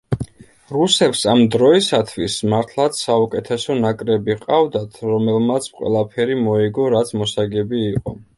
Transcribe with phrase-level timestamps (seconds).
[0.75, 8.17] რუსებს ამ დროისათვის მართლაც საუკეთესო ნაკრები ჰყავდათ, რომელმაც ყველაფერი მოიგო, რაც მოსაგები იყო.